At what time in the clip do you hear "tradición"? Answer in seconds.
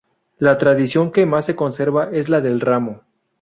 0.57-1.11